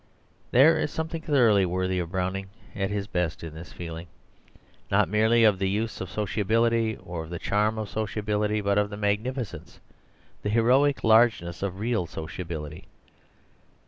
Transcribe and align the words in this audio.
'"There 0.51 0.79
is 0.79 0.89
something 0.89 1.21
thoroughly 1.21 1.63
worthy 1.63 1.99
of 1.99 2.09
Browning 2.09 2.47
at 2.75 2.89
his 2.89 3.05
best 3.05 3.43
in 3.43 3.53
this 3.53 3.71
feeling, 3.71 4.07
not 4.89 5.07
merely 5.07 5.43
of 5.43 5.59
the 5.59 5.69
use 5.69 6.01
of 6.01 6.09
sociability, 6.09 6.95
or 6.97 7.23
of 7.25 7.29
the 7.29 7.37
charm 7.37 7.77
of 7.77 7.87
sociability, 7.87 8.61
but 8.61 8.79
of 8.79 8.89
the 8.89 8.97
magnificence, 8.97 9.79
the 10.41 10.49
heroic 10.49 11.03
largeness 11.03 11.61
of 11.61 11.77
real 11.79 12.07
sociability. 12.07 12.87